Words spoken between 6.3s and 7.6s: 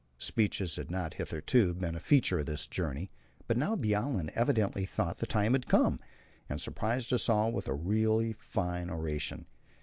and surprised us all